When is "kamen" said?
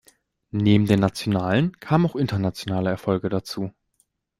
1.79-2.07